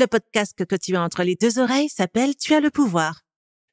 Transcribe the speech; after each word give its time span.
Le 0.00 0.06
podcast 0.06 0.56
que 0.56 0.76
tu 0.76 0.96
as 0.96 1.02
entre 1.02 1.24
les 1.24 1.34
deux 1.34 1.58
oreilles 1.58 1.90
s'appelle 1.90 2.34
Tu 2.34 2.54
as 2.54 2.60
le 2.60 2.70
pouvoir. 2.70 3.20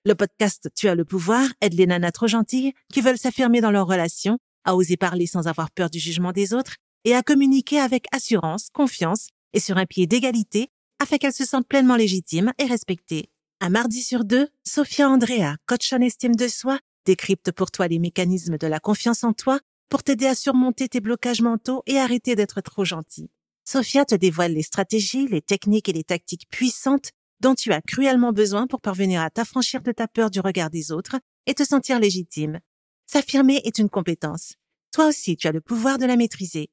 Le 0.04 0.14
podcast 0.14 0.70
Tu 0.76 0.90
as 0.90 0.94
le 0.94 1.06
pouvoir 1.06 1.48
aide 1.62 1.74
les 1.74 1.86
nanas 1.86 2.12
trop 2.12 2.28
gentilles 2.28 2.74
qui 2.92 3.00
veulent 3.00 3.18
s'affirmer 3.18 3.62
dans 3.62 3.72
leurs 3.72 3.88
relations, 3.88 4.38
à 4.66 4.76
oser 4.76 4.98
parler 4.98 5.26
sans 5.26 5.48
avoir 5.48 5.72
peur 5.72 5.90
du 5.90 6.00
jugement 6.00 6.34
des 6.34 6.54
autres 6.54 6.76
et 7.06 7.16
à 7.16 7.24
communiquer 7.24 7.80
avec 7.80 8.08
assurance, 8.12 8.68
confiance 8.74 9.30
et 9.54 9.62
sur 9.62 9.78
un 9.78 9.86
pied 9.86 10.06
d'égalité 10.06 10.68
afin 11.00 11.18
qu'elles 11.18 11.32
se 11.32 11.46
sentent 11.46 11.70
pleinement 11.70 11.96
légitimes 11.96 12.52
et 12.58 12.66
respectées. 12.66 13.30
Un 13.62 13.70
mardi 13.70 14.02
sur 14.02 14.26
deux, 14.26 14.50
Sophia 14.66 15.10
Andrea, 15.10 15.56
coach 15.66 15.94
en 15.94 16.02
estime 16.02 16.36
de 16.36 16.50
soi, 16.50 16.78
décrypte 17.06 17.54
pour 17.54 17.72
toi 17.72 17.88
les 17.88 18.00
mécanismes 18.00 18.58
de 18.58 18.68
la 18.68 18.82
confiance 18.82 19.24
en 19.24 19.32
toi 19.32 19.62
pour 19.88 20.04
t'aider 20.04 20.28
à 20.28 20.36
surmonter 20.36 20.90
tes 20.90 21.00
blocages 21.00 21.42
mentaux 21.42 21.84
et 21.86 21.98
arrêter 21.98 22.36
d'être 22.36 22.60
trop 22.60 22.84
gentil. 22.84 23.30
Sophia 23.70 24.06
te 24.06 24.16
dévoile 24.16 24.54
les 24.54 24.62
stratégies, 24.62 25.28
les 25.28 25.42
techniques 25.42 25.90
et 25.90 25.92
les 25.92 26.06
tactiques 26.06 26.48
puissantes 26.50 27.12
dont 27.42 27.54
tu 27.54 27.74
as 27.74 27.82
cruellement 27.82 28.32
besoin 28.32 28.66
pour 28.66 28.80
parvenir 28.80 29.22
à 29.22 29.30
t'affranchir 29.30 29.82
de 29.82 29.92
ta 29.92 30.08
peur 30.08 30.32
du 30.32 30.40
regard 30.40 30.70
des 30.70 30.94
autres 30.94 31.18
et 31.48 31.54
te 31.54 31.66
sentir 31.66 32.00
légitime. 32.00 32.62
S'affirmer 33.08 33.60
est 33.66 33.78
une 33.78 33.90
compétence. 33.90 34.54
Toi 34.94 35.08
aussi, 35.08 35.36
tu 35.36 35.50
as 35.50 35.52
le 35.52 35.60
pouvoir 35.60 35.98
de 35.98 36.06
la 36.06 36.16
maîtriser. 36.16 36.70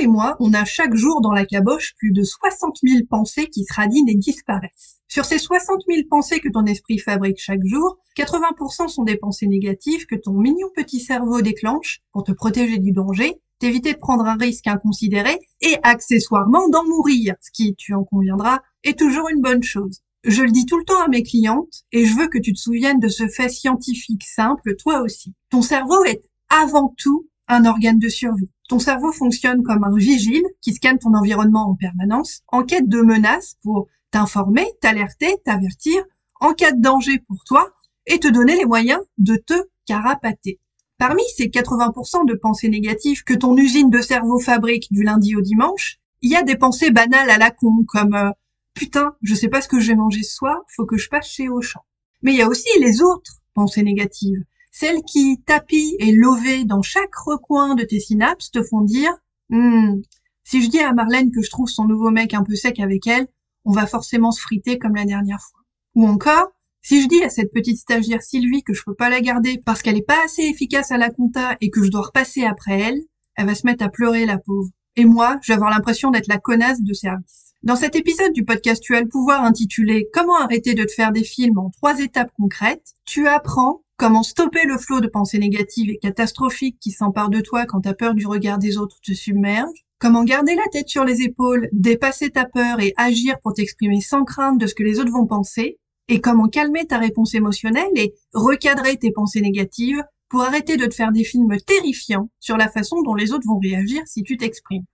et 0.00 0.06
moi, 0.06 0.36
on 0.40 0.52
a 0.52 0.64
chaque 0.64 0.94
jour 0.94 1.20
dans 1.20 1.32
la 1.32 1.46
caboche 1.46 1.94
plus 1.96 2.12
de 2.12 2.22
60 2.22 2.76
000 2.82 3.00
pensées 3.08 3.48
qui 3.48 3.64
se 3.64 3.72
radinent 3.74 4.08
et 4.08 4.16
disparaissent. 4.16 5.00
Sur 5.14 5.24
ces 5.24 5.38
60 5.38 5.82
000 5.88 6.08
pensées 6.10 6.40
que 6.40 6.48
ton 6.48 6.64
esprit 6.64 6.98
fabrique 6.98 7.38
chaque 7.38 7.64
jour, 7.64 7.98
80% 8.16 8.88
sont 8.88 9.04
des 9.04 9.16
pensées 9.16 9.46
négatives 9.46 10.06
que 10.06 10.16
ton 10.16 10.32
mignon 10.32 10.66
petit 10.74 10.98
cerveau 10.98 11.40
déclenche 11.40 12.00
pour 12.10 12.24
te 12.24 12.32
protéger 12.32 12.78
du 12.78 12.90
danger, 12.90 13.40
t'éviter 13.60 13.92
de 13.92 13.98
prendre 13.98 14.26
un 14.26 14.36
risque 14.36 14.66
inconsidéré 14.66 15.38
et 15.60 15.76
accessoirement 15.84 16.68
d'en 16.68 16.84
mourir, 16.84 17.36
ce 17.40 17.52
qui, 17.52 17.76
tu 17.76 17.94
en 17.94 18.02
conviendras, 18.02 18.58
est 18.82 18.98
toujours 18.98 19.28
une 19.28 19.40
bonne 19.40 19.62
chose. 19.62 20.00
Je 20.24 20.42
le 20.42 20.50
dis 20.50 20.66
tout 20.66 20.78
le 20.78 20.84
temps 20.84 21.04
à 21.04 21.06
mes 21.06 21.22
clientes 21.22 21.84
et 21.92 22.06
je 22.06 22.16
veux 22.16 22.26
que 22.26 22.38
tu 22.38 22.52
te 22.52 22.58
souviennes 22.58 22.98
de 22.98 23.06
ce 23.06 23.28
fait 23.28 23.48
scientifique 23.48 24.24
simple, 24.24 24.74
toi 24.74 25.00
aussi. 25.00 25.32
Ton 25.48 25.62
cerveau 25.62 26.02
est 26.06 26.22
avant 26.48 26.92
tout 26.98 27.28
un 27.46 27.66
organe 27.66 28.00
de 28.00 28.08
survie. 28.08 28.50
Ton 28.68 28.80
cerveau 28.80 29.12
fonctionne 29.12 29.62
comme 29.62 29.84
un 29.84 29.94
vigile 29.94 30.42
qui 30.60 30.74
scanne 30.74 30.98
ton 30.98 31.14
environnement 31.14 31.68
en 31.70 31.76
permanence, 31.76 32.40
en 32.48 32.64
quête 32.64 32.88
de 32.88 33.00
menaces 33.00 33.58
pour 33.62 33.86
t'informer, 34.14 34.64
t'alerter, 34.80 35.34
t'avertir, 35.44 36.00
en 36.40 36.52
cas 36.52 36.70
de 36.70 36.80
danger 36.80 37.18
pour 37.26 37.42
toi, 37.42 37.72
et 38.06 38.20
te 38.20 38.28
donner 38.28 38.54
les 38.54 38.64
moyens 38.64 39.00
de 39.18 39.34
te 39.34 39.54
carapater. 39.86 40.60
Parmi 40.98 41.22
ces 41.36 41.48
80% 41.48 42.24
de 42.24 42.34
pensées 42.34 42.68
négatives 42.68 43.24
que 43.24 43.34
ton 43.34 43.56
usine 43.56 43.90
de 43.90 44.00
cerveau 44.00 44.38
fabrique 44.38 44.86
du 44.92 45.02
lundi 45.02 45.34
au 45.34 45.40
dimanche, 45.40 45.98
il 46.22 46.30
y 46.30 46.36
a 46.36 46.44
des 46.44 46.54
pensées 46.54 46.92
banales 46.92 47.28
à 47.28 47.38
la 47.38 47.50
con, 47.50 47.84
comme 47.88 48.14
euh, 48.14 48.30
putain, 48.72 49.16
je 49.22 49.34
sais 49.34 49.48
pas 49.48 49.60
ce 49.60 49.66
que 49.66 49.80
je 49.80 49.88
vais 49.88 49.96
manger 49.96 50.22
ce 50.22 50.36
soir, 50.36 50.58
faut 50.76 50.86
que 50.86 50.96
je 50.96 51.08
passe 51.08 51.28
chez 51.28 51.48
Auchan. 51.48 51.80
Mais 52.22 52.34
il 52.34 52.38
y 52.38 52.42
a 52.42 52.48
aussi 52.48 52.68
les 52.78 53.02
autres 53.02 53.42
pensées 53.52 53.82
négatives, 53.82 54.44
celles 54.70 55.02
qui 55.02 55.42
tapis 55.44 55.96
et 55.98 56.12
lovées 56.12 56.64
dans 56.64 56.82
chaque 56.82 57.16
recoin 57.16 57.74
de 57.74 57.82
tes 57.82 57.98
synapses 57.98 58.52
te 58.52 58.62
font 58.62 58.82
dire 58.82 59.12
hmm, 59.48 60.02
si 60.44 60.62
je 60.62 60.68
dis 60.68 60.78
à 60.78 60.92
Marlène 60.92 61.32
que 61.32 61.42
je 61.42 61.50
trouve 61.50 61.68
son 61.68 61.86
nouveau 61.86 62.10
mec 62.10 62.32
un 62.32 62.44
peu 62.44 62.54
sec 62.54 62.78
avec 62.78 63.08
elle, 63.08 63.26
on 63.64 63.72
va 63.72 63.86
forcément 63.86 64.30
se 64.30 64.40
friter 64.40 64.78
comme 64.78 64.94
la 64.94 65.04
dernière 65.04 65.40
fois. 65.40 65.60
Ou 65.94 66.06
encore, 66.06 66.50
si 66.82 67.02
je 67.02 67.08
dis 67.08 67.22
à 67.24 67.30
cette 67.30 67.52
petite 67.52 67.78
stagiaire 67.78 68.22
Sylvie 68.22 68.62
que 68.62 68.74
je 68.74 68.82
peux 68.84 68.94
pas 68.94 69.08
la 69.08 69.20
garder 69.20 69.60
parce 69.64 69.80
qu'elle 69.80 69.96
est 69.96 70.06
pas 70.06 70.22
assez 70.24 70.42
efficace 70.42 70.90
à 70.90 70.98
la 70.98 71.10
compta 71.10 71.56
et 71.60 71.70
que 71.70 71.82
je 71.82 71.90
dois 71.90 72.02
repasser 72.02 72.44
après 72.44 72.78
elle, 72.78 73.00
elle 73.36 73.46
va 73.46 73.54
se 73.54 73.66
mettre 73.66 73.84
à 73.84 73.88
pleurer 73.88 74.26
la 74.26 74.38
pauvre. 74.38 74.68
Et 74.96 75.04
moi, 75.04 75.38
je 75.42 75.52
vais 75.52 75.56
avoir 75.56 75.70
l'impression 75.70 76.10
d'être 76.10 76.28
la 76.28 76.38
connasse 76.38 76.82
de 76.82 76.92
service. 76.92 77.54
Dans 77.62 77.76
cet 77.76 77.96
épisode 77.96 78.32
du 78.32 78.44
podcast 78.44 78.82
Tu 78.82 78.94
as 78.94 79.00
le 79.00 79.08
pouvoir 79.08 79.42
intitulé 79.42 80.08
Comment 80.12 80.38
arrêter 80.38 80.74
de 80.74 80.84
te 80.84 80.92
faire 80.92 81.12
des 81.12 81.24
films 81.24 81.58
en 81.58 81.70
trois 81.70 81.98
étapes 82.00 82.30
concrètes, 82.36 82.92
tu 83.06 83.26
apprends 83.26 83.80
Comment 83.96 84.22
stopper 84.22 84.66
le 84.66 84.76
flot 84.76 85.00
de 85.00 85.06
pensées 85.06 85.38
négatives 85.38 85.88
et 85.88 85.96
catastrophiques 85.96 86.78
qui 86.80 86.90
s'emparent 86.90 87.30
de 87.30 87.40
toi 87.40 87.64
quand 87.64 87.80
ta 87.80 87.94
peur 87.94 88.14
du 88.14 88.26
regard 88.26 88.58
des 88.58 88.76
autres 88.76 88.98
te 89.00 89.14
submerge 89.14 89.83
Comment 89.98 90.24
garder 90.24 90.54
la 90.54 90.66
tête 90.72 90.88
sur 90.88 91.04
les 91.04 91.22
épaules, 91.22 91.68
dépasser 91.72 92.30
ta 92.30 92.44
peur 92.44 92.80
et 92.80 92.92
agir 92.96 93.36
pour 93.42 93.54
t'exprimer 93.54 94.00
sans 94.00 94.24
crainte 94.24 94.58
de 94.58 94.66
ce 94.66 94.74
que 94.74 94.82
les 94.82 94.98
autres 94.98 95.12
vont 95.12 95.26
penser? 95.26 95.78
Et 96.08 96.20
comment 96.20 96.48
calmer 96.48 96.86
ta 96.86 96.98
réponse 96.98 97.34
émotionnelle 97.34 97.90
et 97.94 98.12
recadrer 98.34 98.96
tes 98.98 99.12
pensées 99.12 99.40
négatives 99.40 100.02
pour 100.28 100.42
arrêter 100.42 100.76
de 100.76 100.86
te 100.86 100.94
faire 100.94 101.12
des 101.12 101.24
films 101.24 101.56
terrifiants 101.66 102.28
sur 102.40 102.56
la 102.56 102.68
façon 102.68 103.00
dont 103.02 103.14
les 103.14 103.32
autres 103.32 103.46
vont 103.46 103.58
réagir 103.58 104.02
si 104.06 104.22
tu 104.22 104.36
t'exprimes? 104.36 104.84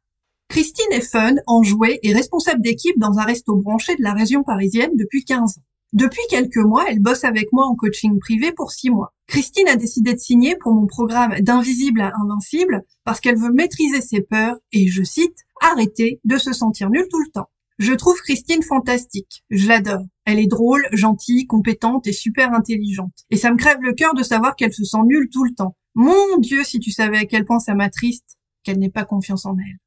Christine 0.48 0.92
est 0.92 1.00
fun, 1.00 1.34
enjouée 1.46 1.98
et 2.02 2.12
responsable 2.12 2.60
d'équipe 2.60 2.98
dans 2.98 3.18
un 3.18 3.24
resto 3.24 3.56
branché 3.56 3.96
de 3.96 4.02
la 4.02 4.12
région 4.12 4.42
parisienne 4.42 4.90
depuis 4.94 5.24
15 5.24 5.58
ans. 5.58 5.62
Depuis 5.92 6.22
quelques 6.28 6.56
mois, 6.56 6.84
elle 6.88 7.00
bosse 7.00 7.24
avec 7.24 7.52
moi 7.52 7.66
en 7.66 7.74
coaching 7.74 8.18
privé 8.20 8.52
pour 8.52 8.70
six 8.70 8.90
mois. 8.90 9.12
Christine 9.26 9.66
a 9.66 9.74
décidé 9.74 10.14
de 10.14 10.18
signer 10.18 10.54
pour 10.56 10.72
mon 10.72 10.86
programme 10.86 11.40
d'invisible 11.40 12.00
à 12.00 12.12
invincible 12.22 12.82
parce 13.04 13.18
qu'elle 13.18 13.36
veut 13.36 13.52
maîtriser 13.52 14.00
ses 14.00 14.20
peurs 14.20 14.56
et, 14.70 14.86
je 14.86 15.02
cite, 15.02 15.36
arrêter 15.60 16.20
de 16.24 16.36
se 16.36 16.52
sentir 16.52 16.90
nulle 16.90 17.08
tout 17.10 17.20
le 17.20 17.30
temps. 17.32 17.50
Je 17.80 17.92
trouve 17.92 18.20
Christine 18.20 18.62
fantastique. 18.62 19.42
Je 19.50 19.66
l'adore. 19.66 20.04
Elle 20.26 20.38
est 20.38 20.46
drôle, 20.46 20.86
gentille, 20.92 21.46
compétente 21.46 22.06
et 22.06 22.12
super 22.12 22.52
intelligente. 22.52 23.24
Et 23.30 23.36
ça 23.36 23.50
me 23.50 23.56
crève 23.56 23.80
le 23.80 23.94
cœur 23.94 24.14
de 24.14 24.22
savoir 24.22 24.54
qu'elle 24.54 24.72
se 24.72 24.84
sent 24.84 25.02
nulle 25.06 25.28
tout 25.32 25.44
le 25.44 25.54
temps. 25.54 25.76
Mon 25.94 26.38
Dieu, 26.38 26.62
si 26.62 26.78
tu 26.78 26.92
savais 26.92 27.18
à 27.18 27.24
quel 27.24 27.44
point 27.44 27.58
ça 27.58 27.74
m'attriste 27.74 28.38
qu'elle 28.62 28.78
n'ait 28.78 28.90
pas 28.90 29.04
confiance 29.04 29.44
en 29.44 29.56
elle. 29.56 29.78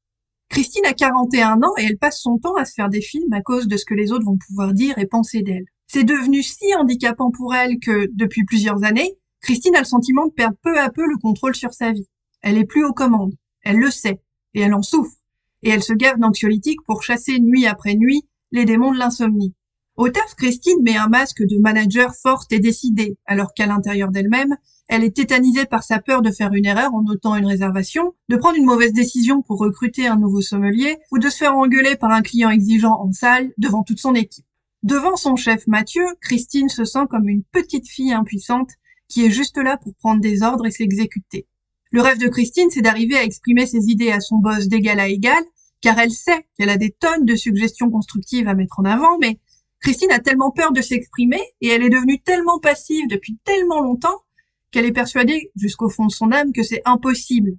Christine 0.49 0.85
a 0.85 0.93
41 0.93 1.63
ans 1.63 1.73
et 1.77 1.83
elle 1.83 1.97
passe 1.97 2.19
son 2.19 2.39
temps 2.39 2.55
à 2.55 2.65
se 2.65 2.73
faire 2.73 2.89
des 2.89 3.01
films 3.01 3.31
à 3.31 3.41
cause 3.41 3.67
de 3.67 3.77
ce 3.77 3.85
que 3.85 3.93
les 3.93 4.11
autres 4.11 4.25
vont 4.25 4.37
pouvoir 4.37 4.73
dire 4.73 4.97
et 4.97 5.05
penser 5.05 5.41
d'elle. 5.43 5.65
C'est 5.93 6.03
devenu 6.03 6.41
si 6.41 6.73
handicapant 6.73 7.29
pour 7.29 7.53
elle 7.53 7.77
que, 7.77 8.09
depuis 8.15 8.45
plusieurs 8.45 8.83
années, 8.83 9.15
Christine 9.41 9.75
a 9.75 9.79
le 9.81 9.85
sentiment 9.85 10.25
de 10.25 10.31
perdre 10.31 10.57
peu 10.63 10.79
à 10.79 10.89
peu 10.89 11.05
le 11.05 11.19
contrôle 11.19 11.53
sur 11.53 11.71
sa 11.71 11.91
vie. 11.91 12.07
Elle 12.41 12.57
est 12.57 12.65
plus 12.65 12.83
aux 12.83 12.93
commandes. 12.93 13.35
Elle 13.61 13.77
le 13.77 13.91
sait. 13.91 14.19
Et 14.55 14.61
elle 14.61 14.73
en 14.73 14.81
souffre. 14.81 15.15
Et 15.61 15.69
elle 15.69 15.83
se 15.83 15.93
gave 15.93 16.17
d'anxiolytiques 16.17 16.81
pour 16.87 17.03
chasser 17.03 17.39
nuit 17.39 17.67
après 17.67 17.93
nuit 17.93 18.23
les 18.51 18.65
démons 18.65 18.91
de 18.91 18.97
l'insomnie. 18.97 19.53
Au 19.95 20.09
taf, 20.09 20.33
Christine 20.33 20.81
met 20.81 20.97
un 20.97 21.09
masque 21.09 21.43
de 21.43 21.59
manager 21.59 22.15
forte 22.15 22.51
et 22.51 22.59
décidée, 22.59 23.19
alors 23.27 23.53
qu'à 23.53 23.67
l'intérieur 23.67 24.09
d'elle-même, 24.09 24.57
elle 24.87 25.03
est 25.03 25.15
tétanisée 25.15 25.65
par 25.65 25.83
sa 25.83 25.99
peur 25.99 26.23
de 26.23 26.31
faire 26.31 26.53
une 26.53 26.65
erreur 26.65 26.95
en 26.95 27.03
notant 27.03 27.35
une 27.35 27.45
réservation, 27.45 28.15
de 28.29 28.37
prendre 28.37 28.57
une 28.57 28.65
mauvaise 28.65 28.93
décision 28.93 29.43
pour 29.43 29.59
recruter 29.59 30.07
un 30.07 30.17
nouveau 30.17 30.41
sommelier, 30.41 30.97
ou 31.11 31.19
de 31.19 31.29
se 31.29 31.37
faire 31.37 31.55
engueuler 31.55 31.95
par 31.97 32.09
un 32.09 32.23
client 32.23 32.49
exigeant 32.49 32.99
en 32.99 33.11
salle 33.11 33.53
devant 33.59 33.83
toute 33.83 33.99
son 33.99 34.15
équipe. 34.15 34.47
Devant 34.83 35.15
son 35.15 35.37
chef 35.37 35.65
Mathieu, 35.65 36.03
Christine 36.19 36.67
se 36.67 36.83
sent 36.83 37.07
comme 37.09 37.29
une 37.29 37.43
petite 37.53 37.87
fille 37.87 38.11
impuissante 38.11 38.71
qui 39.07 39.25
est 39.25 39.29
juste 39.29 39.57
là 39.57 39.77
pour 39.77 39.95
prendre 39.95 40.19
des 40.19 40.43
ordres 40.43 40.65
et 40.65 40.71
s'exécuter. 40.71 41.47
Le 41.91 42.01
rêve 42.01 42.17
de 42.19 42.27
Christine, 42.27 42.69
c'est 42.69 42.81
d'arriver 42.81 43.15
à 43.15 43.23
exprimer 43.23 43.65
ses 43.65 43.85
idées 43.87 44.11
à 44.11 44.19
son 44.19 44.39
boss 44.39 44.67
d'égal 44.67 44.99
à 44.99 45.07
égal, 45.07 45.41
car 45.79 45.97
elle 45.99 46.11
sait 46.11 46.47
qu'elle 46.57 46.69
a 46.69 46.75
des 46.75 46.91
tonnes 46.91 47.23
de 47.23 47.35
suggestions 47.35 47.89
constructives 47.89 48.49
à 48.49 48.55
mettre 48.55 48.77
en 48.77 48.83
avant, 48.83 49.17
mais 49.19 49.39
Christine 49.79 50.11
a 50.11 50.19
tellement 50.19 50.51
peur 50.51 50.73
de 50.73 50.81
s'exprimer 50.81 51.39
et 51.61 51.69
elle 51.69 51.83
est 51.83 51.89
devenue 51.89 52.21
tellement 52.21 52.59
passive 52.59 53.07
depuis 53.07 53.37
tellement 53.45 53.79
longtemps 53.79 54.19
qu'elle 54.71 54.85
est 54.85 54.91
persuadée 54.91 55.51
jusqu'au 55.55 55.87
fond 55.87 56.07
de 56.07 56.11
son 56.11 56.33
âme 56.33 56.51
que 56.51 56.63
c'est 56.63 56.81
impossible. 56.83 57.51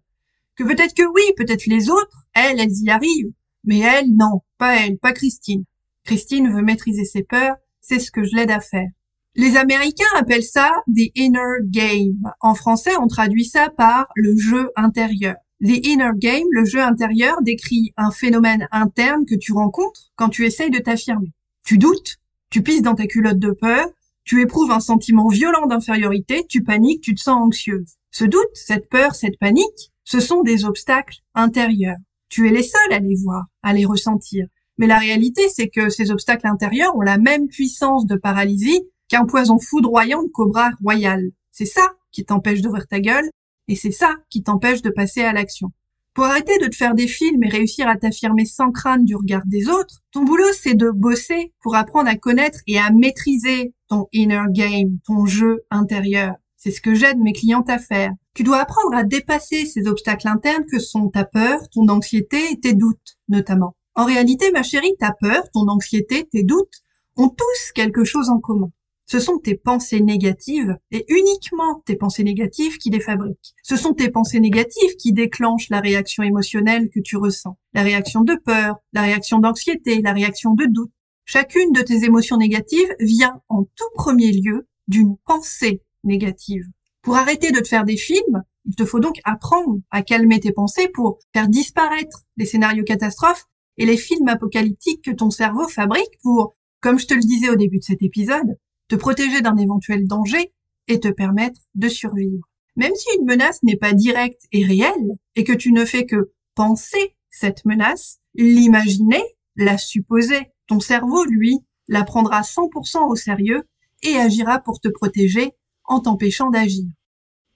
Que 0.57 0.65
peut-être 0.65 0.95
que 0.95 1.07
oui, 1.07 1.23
peut-être 1.39 1.65
les 1.67 1.89
autres, 1.89 2.27
elles, 2.35 2.61
elles 2.61 2.83
y 2.83 2.91
arrivent, 2.91 3.33
mais 3.65 3.79
elle, 3.79 4.15
non, 4.15 4.43
pas 4.59 4.77
elle, 4.77 4.99
pas 4.99 5.13
Christine. 5.13 5.65
Christine 6.05 6.53
veut 6.53 6.63
maîtriser 6.63 7.05
ses 7.05 7.23
peurs, 7.23 7.57
c'est 7.81 7.99
ce 7.99 8.11
que 8.11 8.25
je 8.25 8.37
l'aide 8.37 8.51
à 8.51 8.61
faire. 8.61 8.89
Les 9.37 9.57
Américains 9.57 10.05
appellent 10.17 10.45
ça 10.45 10.71
the 10.87 11.11
inner 11.17 11.61
game. 11.65 12.31
En 12.41 12.55
français, 12.55 12.93
on 13.01 13.09
traduit 13.09 13.47
ça 13.47 13.69
par 13.71 14.07
le 14.15 14.37
jeu 14.37 14.71
intérieur. 14.77 15.35
The 15.63 15.85
inner 15.87 16.11
game, 16.17 16.47
le 16.53 16.65
jeu 16.65 16.81
intérieur, 16.81 17.43
décrit 17.43 17.93
un 17.97 18.11
phénomène 18.11 18.69
interne 18.71 19.25
que 19.25 19.35
tu 19.35 19.53
rencontres 19.53 20.13
quand 20.15 20.29
tu 20.29 20.45
essayes 20.45 20.71
de 20.71 20.79
t'affirmer. 20.79 21.33
Tu 21.65 21.79
doutes, 21.79 22.19
tu 22.51 22.63
pisses 22.63 22.83
dans 22.83 22.95
ta 22.95 23.07
culotte 23.07 23.39
de 23.39 23.51
peur, 23.51 23.89
tu 24.25 24.41
éprouves 24.41 24.71
un 24.71 24.81
sentiment 24.81 25.29
violent 25.29 25.67
d'infériorité, 25.67 26.45
tu 26.49 26.63
paniques, 26.63 27.03
tu 27.03 27.15
te 27.15 27.21
sens 27.21 27.47
anxieuse. 27.47 27.95
Ce 28.11 28.25
doute, 28.25 28.55
cette 28.55 28.89
peur, 28.89 29.15
cette 29.15 29.39
panique, 29.39 29.93
ce 30.05 30.21
sont 30.21 30.43
des 30.43 30.65
obstacles 30.65 31.17
intérieurs. 31.35 31.97
Tu 32.29 32.47
es 32.47 32.53
les 32.53 32.63
seuls 32.63 32.93
à 32.93 33.01
les 33.01 33.17
voir, 33.17 33.47
à 33.63 33.73
les 33.73 33.85
ressentir. 33.85 34.47
Mais 34.79 34.87
la 34.87 34.99
réalité, 34.99 35.43
c'est 35.49 35.69
que 35.69 35.89
ces 35.89 36.11
obstacles 36.11 36.47
intérieurs 36.47 36.97
ont 36.97 37.03
la 37.03 37.19
même 37.19 37.49
puissance 37.49 38.07
de 38.07 38.17
paralysie 38.17 38.83
qu'un 39.09 39.25
poison 39.25 39.59
foudroyant 39.59 40.23
de 40.23 40.29
cobra 40.29 40.71
royal. 40.83 41.23
C'est 41.53 41.67
ça 41.67 41.89
qui 42.11 42.25
t'empêche 42.25 42.61
d'ouvrir 42.61 42.87
ta 42.87 43.01
gueule, 43.01 43.31
et 43.69 43.77
c'est 43.77 43.93
ça 43.93 44.17
qui 44.31 44.43
t'empêche 44.43 44.83
de 44.83 44.91
passer 44.91 45.23
à 45.23 45.33
l'action. 45.33 45.71
Pour 46.15 46.25
arrêter 46.27 46.59
de 46.59 46.67
te 46.67 46.77
faire 46.77 46.95
des 46.95 47.09
films 47.09 47.43
et 47.43 47.49
réussir 47.49 47.89
à 47.89 47.97
t'affirmer 47.97 48.45
sans 48.45 48.71
crainte 48.71 49.05
du 49.05 49.17
regard 49.17 49.43
des 49.47 49.69
autres, 49.69 50.03
ton 50.13 50.23
boulot 50.23 50.53
c'est 50.53 50.75
de 50.75 50.91
bosser 50.91 51.53
pour 51.61 51.75
apprendre 51.75 52.09
à 52.09 52.15
connaître 52.15 52.61
et 52.69 52.79
à 52.79 52.91
maîtriser 52.91 53.75
ton 53.89 54.07
inner 54.13 54.45
game, 54.51 54.99
ton 55.07 55.27
jeu 55.27 55.65
intérieur. 55.71 56.35
C'est 56.57 56.71
ce 56.71 56.81
que 56.81 56.95
j'aide 56.95 57.19
mes 57.19 57.33
clientes 57.33 57.69
à 57.69 57.79
faire. 57.79 58.13
Tu 58.33 58.45
dois 58.45 58.61
apprendre 58.61 58.95
à 58.95 59.03
dépasser 59.03 59.67
ces 59.67 59.89
obstacles 59.89 60.29
internes 60.29 60.65
que 60.71 60.79
sont 60.79 61.09
ta 61.09 61.25
peur, 61.25 61.59
ton 61.73 61.89
anxiété 61.89 62.53
et 62.53 62.61
tes 62.61 62.75
doutes, 62.75 63.19
notamment. 63.29 63.75
En 63.97 64.05
réalité, 64.07 64.51
ma 64.51 64.63
chérie, 64.63 64.97
ta 64.99 65.13
peur, 65.13 65.45
ton 65.53 65.69
anxiété, 65.69 66.27
tes 66.31 66.43
doutes 66.43 66.83
ont 67.17 67.29
tous 67.29 67.73
quelque 67.75 68.05
chose 68.05 68.29
en 68.29 68.41
commun. 68.41 68.71
Ce 69.07 69.21
sont 69.21 69.39
tes 69.39 69.55
pensées 69.55 70.01
négatives 70.01 70.77
et 70.91 71.05
uniquement 71.09 71.83
tes 71.85 71.95
pensées 71.95 72.25
négatives 72.25 72.79
qui 72.79 72.91
les 72.91 73.01
fabriquent. 73.01 73.55
Ce 73.63 73.77
sont 73.77 73.93
tes 73.93 74.11
pensées 74.11 74.41
négatives 74.41 74.97
qui 74.97 75.13
déclenchent 75.13 75.69
la 75.69 75.81
réaction 75.81 76.23
émotionnelle 76.23 76.89
que 76.89 77.01
tu 77.01 77.17
ressens. 77.17 77.57
La 77.75 77.83
réaction 77.83 78.23
de 78.23 78.35
peur, 78.35 78.77
la 78.93 79.03
réaction 79.03 79.39
d'anxiété, 79.39 80.01
la 80.01 80.13
réaction 80.13 80.55
de 80.55 80.65
doute. 80.67 80.91
Chacune 81.27 81.73
de 81.73 81.83
tes 81.83 82.05
émotions 82.05 82.39
négatives 82.39 82.95
vient 82.99 83.41
en 83.49 83.65
tout 83.65 83.91
premier 83.95 84.33
lieu 84.33 84.67
d'une 84.89 85.17
pensée 85.25 85.83
négative. 86.03 86.65
Pour 87.03 87.17
arrêter 87.17 87.53
de 87.53 87.61
te 87.61 87.69
faire 87.69 87.85
des 87.85 87.97
films, 87.97 88.43
il 88.67 88.75
te 88.75 88.85
faut 88.85 89.01
donc 89.01 89.21
apprendre 89.25 89.79
à 89.91 90.03
calmer 90.03 90.41
tes 90.41 90.53
pensées 90.53 90.89
pour 90.89 91.19
faire 91.35 91.49
disparaître 91.49 92.25
les 92.37 92.47
scénarios 92.47 92.85
catastrophes 92.85 93.47
et 93.79 93.87
les 93.87 93.97
films 93.97 94.29
apocalyptiques 94.29 95.05
que 95.05 95.11
ton 95.11 95.31
cerveau 95.31 95.69
fabrique 95.69 96.19
pour, 96.23 96.57
comme 96.81 96.99
je 96.99 97.07
te 97.07 97.15
le 97.15 97.21
disais 97.21 97.51
au 97.51 97.57
début 97.57 97.79
de 97.79 97.85
cet 97.85 98.03
épisode, 98.03 98.59
te 98.89 98.97
protéger 98.97 99.41
d'un 99.41 99.57
éventuel 99.57 100.07
danger 100.07 100.53
et 100.89 101.01
te 101.01 101.09
permettre 101.09 101.61
de 101.75 101.89
survivre. 101.89 102.49
Même 102.77 102.95
si 102.95 103.07
une 103.19 103.27
menace 103.27 103.63
n'est 103.63 103.77
pas 103.77 103.93
directe 103.93 104.43
et 104.53 104.65
réelle 104.65 105.17
et 105.37 105.45
que 105.45 105.53
tu 105.53 105.73
ne 105.73 105.85
fais 105.85 106.07
que 106.07 106.33
penser 106.55 107.17
cette 107.31 107.65
menace, 107.65 108.19
l'imaginer, 108.35 109.23
la 109.57 109.79
supposer, 109.79 110.51
ton 110.67 110.81
cerveau, 110.81 111.25
lui, 111.25 111.59
la 111.89 112.05
prendra 112.05 112.43
100% 112.43 113.09
au 113.09 113.17
sérieux 113.17 113.63
et 114.03 114.17
agira 114.17 114.59
pour 114.61 114.81
te 114.81 114.89
protéger 114.89 115.53
en 115.85 116.01
t'empêchant 116.01 116.51
d'agir. 116.51 116.85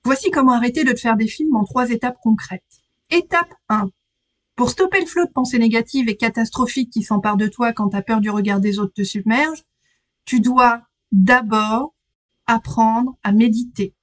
Voici 0.04 0.30
comment 0.30 0.52
arrêter 0.52 0.84
de 0.84 0.92
te 0.92 1.00
faire 1.00 1.16
des 1.16 1.26
films 1.26 1.56
en 1.56 1.64
trois 1.64 1.90
étapes 1.90 2.18
concrètes. 2.22 2.62
Étape 3.10 3.52
1. 3.68 3.88
Pour 4.58 4.70
stopper 4.70 4.98
le 4.98 5.06
flot 5.06 5.24
de 5.24 5.30
pensées 5.30 5.60
négatives 5.60 6.08
et 6.08 6.16
catastrophiques 6.16 6.90
qui 6.90 7.04
s'emparent 7.04 7.36
de 7.36 7.46
toi 7.46 7.72
quand 7.72 7.90
ta 7.90 8.02
peur 8.02 8.20
du 8.20 8.28
regard 8.28 8.58
des 8.58 8.80
autres 8.80 8.92
te 8.92 9.04
submerge, 9.04 9.62
tu 10.24 10.40
dois 10.40 10.82
d'abord 11.12 11.94
apprendre 12.48 13.16
à 13.22 13.30
méditer. 13.30 13.94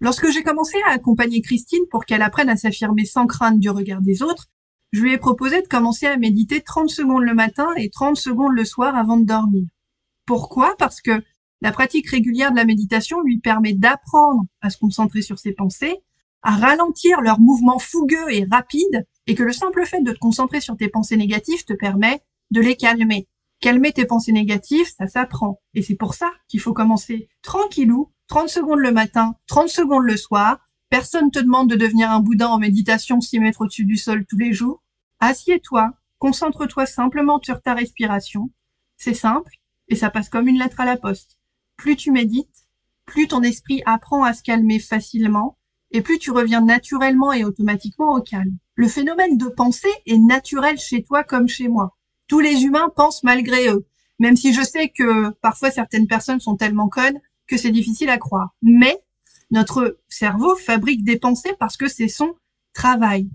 Lorsque 0.00 0.28
j'ai 0.32 0.42
commencé 0.42 0.78
à 0.88 0.90
accompagner 0.90 1.42
Christine 1.42 1.84
pour 1.92 2.04
qu'elle 2.04 2.22
apprenne 2.22 2.48
à 2.48 2.56
s'affirmer 2.56 3.04
sans 3.04 3.28
crainte 3.28 3.60
du 3.60 3.70
regard 3.70 4.00
des 4.00 4.20
autres, 4.24 4.48
je 4.90 5.00
lui 5.00 5.12
ai 5.12 5.18
proposé 5.18 5.62
de 5.62 5.68
commencer 5.68 6.06
à 6.06 6.16
méditer 6.16 6.60
30 6.60 6.90
secondes 6.90 7.22
le 7.22 7.34
matin 7.34 7.68
et 7.76 7.88
30 7.88 8.16
secondes 8.16 8.56
le 8.56 8.64
soir 8.64 8.96
avant 8.96 9.16
de 9.16 9.26
dormir. 9.26 9.68
Pourquoi? 10.26 10.74
Parce 10.76 11.00
que 11.00 11.22
la 11.60 11.70
pratique 11.70 12.10
régulière 12.10 12.50
de 12.50 12.56
la 12.56 12.64
méditation 12.64 13.20
lui 13.20 13.38
permet 13.38 13.74
d'apprendre 13.74 14.42
à 14.60 14.70
se 14.70 14.78
concentrer 14.78 15.22
sur 15.22 15.38
ses 15.38 15.52
pensées, 15.52 16.02
à 16.42 16.56
ralentir 16.56 17.20
leurs 17.20 17.40
mouvements 17.40 17.78
fougueux 17.78 18.30
et 18.30 18.46
rapides, 18.50 19.06
et 19.26 19.34
que 19.34 19.42
le 19.42 19.52
simple 19.52 19.84
fait 19.86 20.02
de 20.02 20.12
te 20.12 20.18
concentrer 20.18 20.60
sur 20.60 20.76
tes 20.76 20.88
pensées 20.88 21.16
négatives 21.16 21.64
te 21.64 21.72
permet 21.72 22.22
de 22.50 22.60
les 22.60 22.76
calmer. 22.76 23.28
Calmer 23.60 23.92
tes 23.92 24.06
pensées 24.06 24.32
négatives, 24.32 24.90
ça 24.96 25.06
s'apprend. 25.06 25.60
Et 25.74 25.82
c'est 25.82 25.96
pour 25.96 26.14
ça 26.14 26.30
qu'il 26.48 26.60
faut 26.60 26.72
commencer 26.72 27.28
tranquillou, 27.42 28.10
30 28.28 28.48
secondes 28.48 28.80
le 28.80 28.92
matin, 28.92 29.34
30 29.48 29.68
secondes 29.68 30.04
le 30.04 30.16
soir. 30.16 30.58
Personne 30.88 31.30
te 31.30 31.38
demande 31.38 31.68
de 31.68 31.76
devenir 31.76 32.10
un 32.10 32.20
boudin 32.20 32.48
en 32.48 32.58
méditation 32.58 33.20
6 33.20 33.38
mètres 33.38 33.60
au-dessus 33.60 33.84
du 33.84 33.96
sol 33.96 34.24
tous 34.26 34.38
les 34.38 34.52
jours. 34.52 34.82
Assieds-toi, 35.20 35.92
concentre-toi 36.18 36.86
simplement 36.86 37.38
sur 37.42 37.60
ta 37.60 37.74
respiration. 37.74 38.50
C'est 38.96 39.14
simple, 39.14 39.52
et 39.88 39.96
ça 39.96 40.10
passe 40.10 40.28
comme 40.28 40.48
une 40.48 40.58
lettre 40.58 40.80
à 40.80 40.84
la 40.86 40.96
poste 40.96 41.40
plus 41.80 41.96
tu 41.96 42.10
médites, 42.10 42.68
plus 43.06 43.26
ton 43.26 43.42
esprit 43.42 43.82
apprend 43.86 44.22
à 44.22 44.34
se 44.34 44.42
calmer 44.42 44.78
facilement 44.78 45.56
et 45.90 46.02
plus 46.02 46.18
tu 46.18 46.30
reviens 46.30 46.60
naturellement 46.60 47.32
et 47.32 47.44
automatiquement 47.44 48.14
au 48.14 48.20
calme. 48.20 48.56
Le 48.74 48.88
phénomène 48.88 49.36
de 49.36 49.48
pensée 49.48 49.88
est 50.06 50.18
naturel 50.18 50.78
chez 50.78 51.02
toi 51.02 51.24
comme 51.24 51.48
chez 51.48 51.68
moi. 51.68 51.96
Tous 52.28 52.40
les 52.40 52.62
humains 52.62 52.90
pensent 52.94 53.24
malgré 53.24 53.68
eux, 53.68 53.86
même 54.18 54.36
si 54.36 54.52
je 54.52 54.62
sais 54.62 54.88
que 54.88 55.30
parfois 55.40 55.70
certaines 55.70 56.06
personnes 56.06 56.40
sont 56.40 56.56
tellement 56.56 56.88
connes 56.88 57.20
que 57.46 57.56
c'est 57.56 57.72
difficile 57.72 58.08
à 58.08 58.18
croire. 58.18 58.54
Mais 58.62 59.02
notre 59.50 59.98
cerveau 60.08 60.54
fabrique 60.56 61.04
des 61.04 61.18
pensées 61.18 61.54
parce 61.58 61.76
que 61.76 61.88
c'est 61.88 62.08
son 62.08 62.34
travail. 62.72 63.28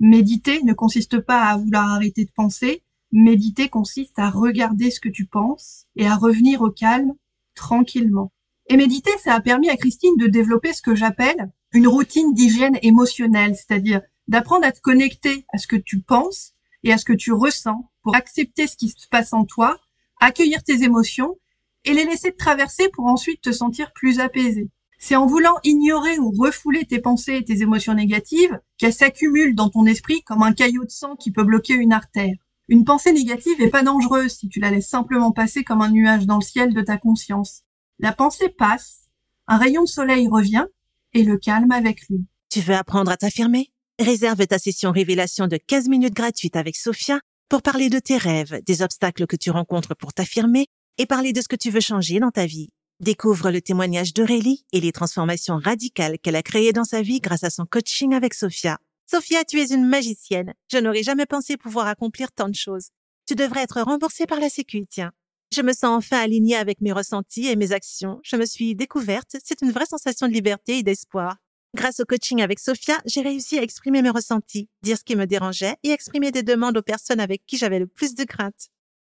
Méditer 0.00 0.62
ne 0.64 0.74
consiste 0.74 1.18
pas 1.20 1.44
à 1.44 1.56
vouloir 1.56 1.90
arrêter 1.90 2.24
de 2.24 2.32
penser, 2.34 2.82
méditer 3.12 3.68
consiste 3.68 4.18
à 4.18 4.30
regarder 4.30 4.90
ce 4.90 5.00
que 5.00 5.08
tu 5.08 5.26
penses 5.26 5.86
et 5.96 6.06
à 6.06 6.16
revenir 6.16 6.60
au 6.60 6.70
calme 6.70 7.14
tranquillement. 7.54 8.32
Et 8.68 8.76
méditer, 8.76 9.10
ça 9.22 9.34
a 9.34 9.40
permis 9.40 9.70
à 9.70 9.76
Christine 9.76 10.16
de 10.18 10.26
développer 10.26 10.72
ce 10.72 10.82
que 10.82 10.94
j'appelle 10.94 11.50
une 11.72 11.88
routine 11.88 12.34
d'hygiène 12.34 12.78
émotionnelle, 12.82 13.56
c'est-à-dire 13.56 14.02
d'apprendre 14.28 14.66
à 14.66 14.72
te 14.72 14.80
connecter 14.80 15.46
à 15.52 15.58
ce 15.58 15.66
que 15.66 15.76
tu 15.76 16.00
penses 16.00 16.52
et 16.84 16.92
à 16.92 16.98
ce 16.98 17.04
que 17.04 17.12
tu 17.12 17.32
ressens 17.32 17.90
pour 18.02 18.14
accepter 18.14 18.66
ce 18.66 18.76
qui 18.76 18.90
se 18.90 19.08
passe 19.08 19.32
en 19.32 19.44
toi, 19.44 19.78
accueillir 20.20 20.62
tes 20.62 20.82
émotions 20.82 21.38
et 21.84 21.94
les 21.94 22.04
laisser 22.04 22.32
te 22.32 22.36
traverser 22.36 22.88
pour 22.90 23.06
ensuite 23.06 23.40
te 23.40 23.52
sentir 23.52 23.92
plus 23.92 24.20
apaisé. 24.20 24.68
C'est 24.98 25.16
en 25.16 25.26
voulant 25.26 25.56
ignorer 25.64 26.18
ou 26.18 26.30
refouler 26.30 26.84
tes 26.84 27.00
pensées 27.00 27.36
et 27.36 27.44
tes 27.44 27.62
émotions 27.62 27.94
négatives 27.94 28.60
qu'elles 28.78 28.94
s'accumulent 28.94 29.56
dans 29.56 29.68
ton 29.68 29.84
esprit 29.86 30.22
comme 30.22 30.42
un 30.42 30.52
caillot 30.52 30.84
de 30.84 30.90
sang 30.90 31.16
qui 31.16 31.32
peut 31.32 31.42
bloquer 31.42 31.74
une 31.74 31.92
artère. 31.92 32.36
Une 32.68 32.84
pensée 32.84 33.12
négative 33.12 33.60
est 33.60 33.70
pas 33.70 33.82
dangereuse 33.82 34.32
si 34.32 34.48
tu 34.48 34.60
la 34.60 34.70
laisses 34.70 34.88
simplement 34.88 35.32
passer 35.32 35.64
comme 35.64 35.82
un 35.82 35.90
nuage 35.90 36.26
dans 36.26 36.36
le 36.36 36.44
ciel 36.44 36.72
de 36.72 36.82
ta 36.82 36.98
conscience. 36.98 37.62
La 37.98 38.12
pensée 38.12 38.48
passe, 38.48 39.08
un 39.48 39.56
rayon 39.58 39.82
de 39.82 39.88
soleil 39.88 40.28
revient 40.28 40.66
et 41.14 41.24
le 41.24 41.38
calme 41.38 41.72
avec 41.72 42.08
lui. 42.08 42.24
Tu 42.48 42.60
veux 42.60 42.74
apprendre 42.74 43.10
à 43.10 43.16
t'affirmer? 43.16 43.70
Réserve 43.98 44.46
ta 44.46 44.58
session 44.58 44.90
révélation 44.90 45.46
de 45.46 45.56
15 45.56 45.88
minutes 45.88 46.14
gratuite 46.14 46.56
avec 46.56 46.76
Sophia 46.76 47.20
pour 47.48 47.62
parler 47.62 47.90
de 47.90 47.98
tes 47.98 48.16
rêves, 48.16 48.62
des 48.64 48.82
obstacles 48.82 49.26
que 49.26 49.36
tu 49.36 49.50
rencontres 49.50 49.94
pour 49.94 50.14
t'affirmer 50.14 50.66
et 50.98 51.06
parler 51.06 51.32
de 51.32 51.40
ce 51.40 51.48
que 51.48 51.56
tu 51.56 51.70
veux 51.70 51.80
changer 51.80 52.18
dans 52.20 52.30
ta 52.30 52.46
vie. 52.46 52.70
Découvre 53.00 53.50
le 53.50 53.60
témoignage 53.60 54.14
d'Aurélie 54.14 54.64
et 54.72 54.80
les 54.80 54.92
transformations 54.92 55.56
radicales 55.56 56.18
qu'elle 56.18 56.36
a 56.36 56.42
créées 56.42 56.72
dans 56.72 56.84
sa 56.84 57.02
vie 57.02 57.20
grâce 57.20 57.44
à 57.44 57.50
son 57.50 57.66
coaching 57.66 58.14
avec 58.14 58.32
Sophia. 58.34 58.78
Sophia, 59.06 59.44
tu 59.44 59.60
es 59.60 59.72
une 59.72 59.84
magicienne. 59.84 60.54
Je 60.70 60.78
n'aurais 60.78 61.02
jamais 61.02 61.26
pensé 61.26 61.56
pouvoir 61.56 61.86
accomplir 61.86 62.32
tant 62.32 62.48
de 62.48 62.54
choses. 62.54 62.88
Tu 63.26 63.34
devrais 63.34 63.62
être 63.62 63.82
remboursée 63.82 64.26
par 64.26 64.40
la 64.40 64.48
Sécu, 64.48 64.86
tiens. 64.88 65.12
Je 65.54 65.60
me 65.60 65.74
sens 65.74 65.98
enfin 65.98 66.18
alignée 66.18 66.56
avec 66.56 66.80
mes 66.80 66.92
ressentis 66.92 67.46
et 67.46 67.56
mes 67.56 67.72
actions. 67.72 68.20
Je 68.22 68.36
me 68.36 68.46
suis 68.46 68.74
découverte. 68.74 69.36
C'est 69.44 69.60
une 69.60 69.70
vraie 69.70 69.84
sensation 69.84 70.26
de 70.26 70.32
liberté 70.32 70.78
et 70.78 70.82
d'espoir. 70.82 71.36
Grâce 71.76 72.00
au 72.00 72.06
coaching 72.06 72.40
avec 72.40 72.58
Sophia, 72.58 72.98
j'ai 73.04 73.20
réussi 73.20 73.58
à 73.58 73.62
exprimer 73.62 74.00
mes 74.00 74.08
ressentis, 74.08 74.70
dire 74.82 74.96
ce 74.96 75.04
qui 75.04 75.14
me 75.14 75.26
dérangeait 75.26 75.76
et 75.82 75.90
exprimer 75.90 76.30
des 76.30 76.42
demandes 76.42 76.78
aux 76.78 76.82
personnes 76.82 77.20
avec 77.20 77.44
qui 77.46 77.58
j'avais 77.58 77.78
le 77.78 77.86
plus 77.86 78.14
de 78.14 78.24
crainte. 78.24 78.68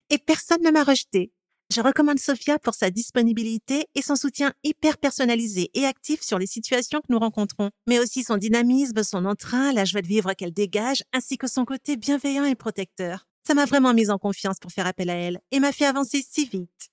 Et 0.09 0.17
personne 0.17 0.63
ne 0.63 0.71
m'a 0.71 0.83
rejeté. 0.83 1.31
Je 1.71 1.83
recommande 1.83 2.19
Sophia 2.19 2.59
pour 2.59 2.73
sa 2.73 2.91
disponibilité 2.91 3.87
et 3.95 4.01
son 4.01 4.17
soutien 4.17 4.55
hyper 4.65 4.97
personnalisé 4.97 5.71
et 5.75 5.85
actif 5.85 6.23
sur 6.23 6.39
les 6.39 6.47
situations 6.47 7.01
que 7.01 7.13
nous 7.13 7.19
rencontrons, 7.19 7.69
mais 7.87 7.99
aussi 7.99 8.25
son 8.25 8.39
dynamisme, 8.39 9.03
son 9.03 9.27
entrain, 9.27 9.75
la 9.75 9.85
joie 9.85 10.01
de 10.01 10.07
vivre 10.07 10.33
qu'elle 10.33 10.55
dégage, 10.55 11.03
ainsi 11.13 11.37
que 11.37 11.47
son 11.47 11.67
côté 11.67 11.99
bienveillant 11.99 12.47
et 12.47 12.55
protecteur. 12.55 13.30
Ça 13.51 13.55
m'a 13.55 13.65
vraiment 13.65 13.93
mise 13.95 14.11
en 14.11 14.19
confiance 14.19 14.61
pour 14.61 14.71
faire 14.71 14.87
appel 14.87 15.11
à 15.11 15.15
elle 15.15 15.41
et 15.51 15.59
m'a 15.59 15.73
fait 15.73 15.85
avancer 15.85 16.25
si 16.25 16.47
vite. 16.47 16.93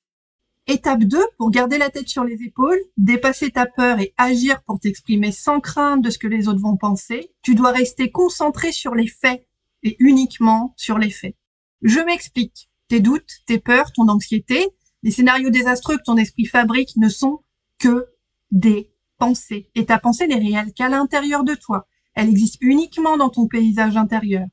Étape 0.66 1.04
2, 1.04 1.24
pour 1.38 1.52
garder 1.52 1.78
la 1.78 1.92
tête 1.92 2.08
sur 2.08 2.24
les 2.24 2.42
épaules, 2.42 2.80
dépasser 2.98 3.52
ta 3.52 3.68
peur 3.68 4.00
et 4.00 4.16
agir 4.18 4.64
pour 4.64 4.80
t'exprimer 4.80 5.32
sans 5.32 5.60
crainte 5.60 6.02
de 6.02 6.10
ce 6.10 6.18
que 6.18 6.26
les 6.26 6.48
autres 6.48 6.60
vont 6.60 6.76
penser, 6.76 7.30
tu 7.44 7.54
dois 7.54 7.72
rester 7.72 8.10
concentré 8.10 8.72
sur 8.72 8.96
les 8.96 9.06
faits 9.06 9.46
et 9.84 9.98
uniquement 10.00 10.74
sur 10.78 10.98
les 10.98 11.12
faits. 11.12 11.36
Je 11.84 12.00
m'explique 12.00 12.72
tes 12.88 13.02
doutes, 13.02 13.44
tes 13.46 13.60
peurs, 13.60 13.92
ton 13.92 14.08
anxiété, 14.08 14.68
les 15.04 15.12
scénarios 15.12 15.52
désastreux 15.52 15.98
que 15.98 16.04
ton 16.06 16.18
esprit 16.18 16.46
fabrique 16.46 16.98
ne 16.98 17.08
sont 17.08 17.44
que 17.78 18.08
des 18.50 18.92
pensées. 19.20 19.70
Et 19.76 19.86
ta 19.86 20.00
pensée 20.00 20.26
n'est 20.26 20.40
réelle 20.40 20.74
qu'à 20.74 20.90
l'intérieur 20.90 21.44
de 21.44 21.54
toi. 21.54 21.86
Elle 22.16 22.30
existe 22.30 22.58
uniquement 22.62 23.16
dans 23.16 23.30
ton 23.30 23.46
paysage 23.46 23.96
intérieur. 23.96 24.48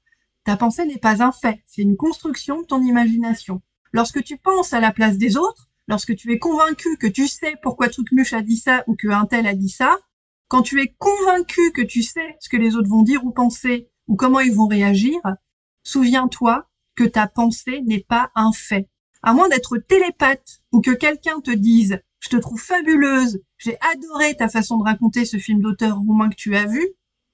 Ta 0.44 0.56
pensée 0.56 0.84
n'est 0.84 0.98
pas 0.98 1.22
un 1.22 1.32
fait, 1.32 1.62
c'est 1.66 1.82
une 1.82 1.96
construction 1.96 2.60
de 2.60 2.66
ton 2.66 2.82
imagination. 2.82 3.62
Lorsque 3.92 4.22
tu 4.22 4.36
penses 4.36 4.74
à 4.74 4.80
la 4.80 4.92
place 4.92 5.16
des 5.16 5.36
autres, 5.36 5.70
lorsque 5.88 6.14
tu 6.16 6.32
es 6.32 6.38
convaincu 6.38 6.96
que 6.98 7.06
tu 7.06 7.28
sais 7.28 7.54
pourquoi 7.62 7.88
Trucmuche 7.88 8.34
a 8.34 8.42
dit 8.42 8.58
ça 8.58 8.84
ou 8.86 8.94
que 8.94 9.08
un 9.08 9.24
tel 9.24 9.46
a 9.46 9.54
dit 9.54 9.70
ça, 9.70 9.96
quand 10.48 10.62
tu 10.62 10.82
es 10.82 10.94
convaincu 10.98 11.72
que 11.72 11.80
tu 11.80 12.02
sais 12.02 12.36
ce 12.40 12.48
que 12.48 12.58
les 12.58 12.76
autres 12.76 12.90
vont 12.90 13.02
dire 13.02 13.24
ou 13.24 13.30
penser 13.30 13.88
ou 14.06 14.16
comment 14.16 14.40
ils 14.40 14.54
vont 14.54 14.66
réagir, 14.66 15.18
souviens-toi 15.82 16.68
que 16.94 17.04
ta 17.04 17.26
pensée 17.26 17.82
n'est 17.82 18.04
pas 18.06 18.30
un 18.34 18.52
fait. 18.52 18.90
À 19.22 19.32
moins 19.32 19.48
d'être 19.48 19.78
télépathe 19.78 20.62
ou 20.72 20.82
que 20.82 20.90
quelqu'un 20.90 21.40
te 21.40 21.50
dise 21.50 22.00
je 22.20 22.30
te 22.30 22.36
trouve 22.36 22.60
fabuleuse, 22.60 23.42
j'ai 23.58 23.76
adoré 23.80 24.34
ta 24.34 24.48
façon 24.48 24.78
de 24.78 24.84
raconter 24.84 25.26
ce 25.26 25.36
film 25.36 25.60
d'auteur 25.60 25.98
roumain 25.98 26.30
que 26.30 26.36
tu 26.36 26.56
as 26.56 26.64
vu, 26.64 26.82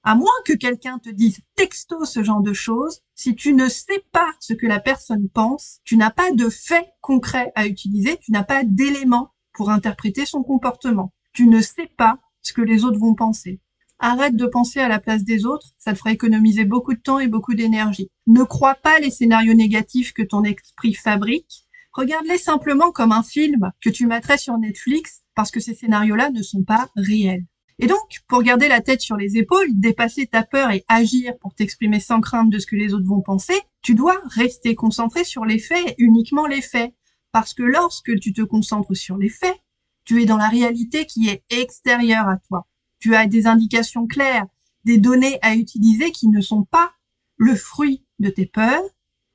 à 0.03 0.15
moins 0.15 0.29
que 0.45 0.53
quelqu'un 0.53 0.97
te 0.99 1.09
dise 1.09 1.39
texto 1.55 2.05
ce 2.05 2.23
genre 2.23 2.41
de 2.41 2.53
choses, 2.53 3.01
si 3.13 3.35
tu 3.35 3.53
ne 3.53 3.69
sais 3.69 4.03
pas 4.11 4.29
ce 4.39 4.53
que 4.53 4.65
la 4.65 4.79
personne 4.79 5.29
pense, 5.29 5.79
tu 5.83 5.97
n'as 5.97 6.09
pas 6.09 6.31
de 6.31 6.49
fait 6.49 6.87
concret 7.01 7.51
à 7.55 7.67
utiliser, 7.67 8.17
tu 8.17 8.31
n'as 8.31 8.43
pas 8.43 8.63
d'éléments 8.63 9.33
pour 9.53 9.69
interpréter 9.69 10.25
son 10.25 10.43
comportement. 10.43 11.13
Tu 11.33 11.47
ne 11.47 11.61
sais 11.61 11.89
pas 11.97 12.17
ce 12.41 12.53
que 12.53 12.61
les 12.61 12.83
autres 12.83 12.99
vont 12.99 13.15
penser. 13.15 13.59
Arrête 13.99 14.35
de 14.35 14.47
penser 14.47 14.79
à 14.79 14.87
la 14.87 14.99
place 14.99 15.23
des 15.23 15.45
autres, 15.45 15.67
ça 15.77 15.93
te 15.93 15.99
fera 15.99 16.11
économiser 16.11 16.65
beaucoup 16.65 16.95
de 16.95 16.99
temps 16.99 17.19
et 17.19 17.27
beaucoup 17.27 17.53
d'énergie. 17.53 18.09
Ne 18.25 18.43
crois 18.43 18.73
pas 18.73 18.99
les 18.99 19.11
scénarios 19.11 19.53
négatifs 19.53 20.13
que 20.13 20.23
ton 20.23 20.43
esprit 20.43 20.95
fabrique. 20.95 21.67
Regarde-les 21.93 22.39
simplement 22.39 22.91
comme 22.91 23.11
un 23.11 23.21
film 23.21 23.71
que 23.79 23.91
tu 23.91 24.07
mettrais 24.07 24.39
sur 24.39 24.57
Netflix 24.57 25.21
parce 25.35 25.51
que 25.51 25.59
ces 25.59 25.75
scénarios-là 25.75 26.31
ne 26.31 26.41
sont 26.41 26.63
pas 26.63 26.89
réels. 26.95 27.45
Et 27.81 27.87
donc, 27.87 28.21
pour 28.27 28.43
garder 28.43 28.69
la 28.69 28.79
tête 28.79 29.01
sur 29.01 29.17
les 29.17 29.37
épaules, 29.37 29.67
dépasser 29.73 30.27
ta 30.27 30.43
peur 30.43 30.71
et 30.71 30.85
agir 30.87 31.33
pour 31.39 31.53
t'exprimer 31.53 31.99
sans 31.99 32.21
crainte 32.21 32.49
de 32.49 32.59
ce 32.59 32.67
que 32.67 32.77
les 32.77 32.93
autres 32.93 33.07
vont 33.07 33.21
penser, 33.21 33.59
tu 33.81 33.95
dois 33.95 34.17
rester 34.27 34.75
concentré 34.75 35.25
sur 35.25 35.43
les 35.43 35.59
faits, 35.59 35.95
uniquement 35.97 36.47
les 36.47 36.61
faits. 36.61 36.93
Parce 37.33 37.53
que 37.53 37.63
lorsque 37.63 38.17
tu 38.19 38.31
te 38.33 38.41
concentres 38.41 38.95
sur 38.95 39.17
les 39.17 39.29
faits, 39.29 39.57
tu 40.05 40.21
es 40.21 40.25
dans 40.25 40.37
la 40.37 40.47
réalité 40.47 41.05
qui 41.05 41.27
est 41.27 41.43
extérieure 41.49 42.29
à 42.29 42.37
toi 42.37 42.67
tu 43.01 43.15
as 43.15 43.27
des 43.27 43.47
indications 43.47 44.07
claires, 44.07 44.45
des 44.85 44.97
données 44.97 45.39
à 45.41 45.55
utiliser 45.55 46.11
qui 46.11 46.29
ne 46.29 46.39
sont 46.39 46.63
pas 46.63 46.93
le 47.35 47.55
fruit 47.55 48.05
de 48.19 48.29
tes 48.29 48.45
peurs, 48.45 48.83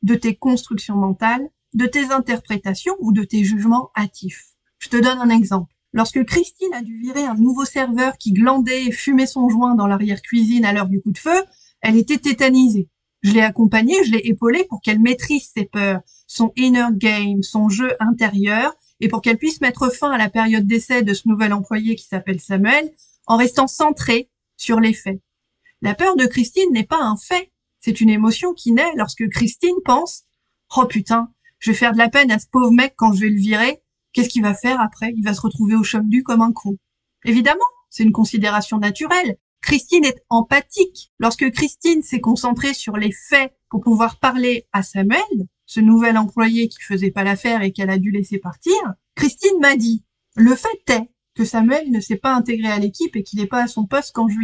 de 0.03 0.15
tes 0.15 0.37
constructions 0.37 0.97
mentales, 0.97 1.47
de 1.75 1.87
tes 1.87 2.13
interprétations 2.13 2.95
ou 3.01 3.13
de 3.13 3.25
tes 3.25 3.45
jugements 3.45 3.91
hâtifs. 3.97 4.55
Je 4.79 4.89
te 4.89 4.97
donne 4.97 5.19
un 5.19 5.31
exemple. 5.31 5.75
Lorsque 5.93 6.25
Christine 6.25 6.75
a 6.75 6.83
dû 6.83 6.99
virer 6.99 7.25
un 7.25 7.35
nouveau 7.35 7.65
serveur 7.65 8.19
qui 8.19 8.33
glandait 8.33 8.85
et 8.85 8.93
fumait 8.93 9.27
son 9.27 9.49
joint 9.49 9.75
dans 9.75 9.87
l'arrière-cuisine 9.87 10.65
à 10.65 10.73
l'heure 10.73 10.89
du 10.89 11.01
coup 11.01 11.13
de 11.13 11.19
feu, 11.19 11.45
elle 11.81 11.97
était 11.97 12.19
tétanisée. 12.19 12.89
Je 13.23 13.33
l'ai 13.33 13.41
accompagnée, 13.41 14.05
je 14.05 14.13
l'ai 14.13 14.27
épaulée 14.29 14.65
pour 14.65 14.81
qu'elle 14.81 15.01
maîtrise 15.01 15.51
ses 15.55 15.65
peurs, 15.65 16.01
son 16.27 16.53
inner 16.57 16.89
game, 16.93 17.43
son 17.43 17.69
jeu 17.69 17.97
intérieur, 17.99 18.75
et 19.01 19.09
pour 19.09 19.21
qu'elle 19.21 19.39
puisse 19.39 19.61
mettre 19.61 19.93
fin 19.93 20.11
à 20.11 20.19
la 20.19 20.31
période 20.31 20.67
d'essai 20.67 21.03
de 21.03 21.15
ce 21.15 21.29
nouvel 21.29 21.53
employé 21.53 21.97
qui 21.97 22.07
s'appelle 22.07 22.41
Samuel 22.41 22.93
en 23.27 23.37
restant 23.37 23.67
centré 23.67 24.31
sur 24.57 24.81
les 24.81 24.93
faits. 24.93 25.21
La 25.83 25.95
peur 25.95 26.17
de 26.17 26.27
Christine 26.27 26.73
n'est 26.73 26.85
pas 26.85 27.03
un 27.03 27.17
fait, 27.17 27.53
c'est 27.81 28.01
une 28.01 28.11
émotion 28.11 28.55
qui 28.55 28.73
naît 28.73 28.93
lorsque 28.97 29.29
Christine 29.29 29.77
pense 29.85 30.25
«Oh 30.77 30.87
putain, 30.87 31.31
je 31.59 31.71
vais 31.71 31.77
faire 31.77 31.93
de 31.93 31.99
la 31.99 32.09
peine 32.09 32.31
à 32.31 32.39
ce 32.39 32.47
pauvre 32.47 32.73
mec 32.73 32.95
quand 32.97 33.13
je 33.13 33.21
vais 33.21 33.29
le 33.29 33.41
virer, 33.41 33.83
qu'est-ce 34.17 34.31
qu'il 34.31 34.43
va 34.43 34.55
faire 34.55 34.81
après? 34.81 35.13
Il 35.15 35.23
va 35.23 35.35
se 35.35 35.43
retrouver 35.43 35.75
au 35.75 35.83
chôme 35.83 36.09
du 36.09 36.23
comme 36.23 36.41
un 36.41 36.53
con.» 36.53 36.79
Évidemment, 37.25 37.59
c'est 37.91 38.03
une 38.03 38.13
considération 38.13 38.79
naturelle. 38.79 39.37
Christine 39.61 40.07
est 40.07 40.25
empathique. 40.31 41.13
Lorsque 41.19 41.51
Christine 41.51 42.03
s'est 42.03 42.21
concentrée 42.21 42.73
sur 42.73 42.97
les 42.97 43.13
faits 43.13 43.53
pour 43.69 43.83
pouvoir 43.83 44.19
parler 44.19 44.67
à 44.73 44.83
Samuel, 44.83 45.21
ce 45.67 45.81
nouvel 45.81 46.17
employé 46.17 46.69
qui 46.69 46.81
faisait 46.81 47.11
pas 47.11 47.25
l'affaire 47.25 47.61
et 47.61 47.73
qu'elle 47.73 47.91
a 47.91 47.99
dû 47.99 48.11
laisser 48.11 48.39
partir, 48.39 48.73
Christine 49.17 49.61
m'a 49.61 49.77
dit, 49.77 50.03
le 50.35 50.55
fait 50.55 50.89
est 50.89 51.11
que 51.35 51.45
Samuel 51.45 51.91
ne 51.91 52.01
s'est 52.01 52.17
pas 52.17 52.35
intégré 52.35 52.69
à 52.69 52.79
l'équipe 52.79 53.15
et 53.17 53.23
qu'il 53.23 53.39
n'est 53.39 53.47
pas 53.47 53.65
à 53.65 53.69
son 53.69 53.85
poste 53.85 54.13
quand 54.15 54.29
je. 54.29 54.39